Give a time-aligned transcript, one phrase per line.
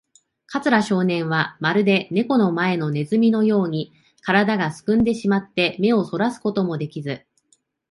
[0.47, 3.93] 桂少年は、まるでネコの前のネズミのように、
[4.23, 7.23] からだがすくんでしまって、目をそらすこともできず、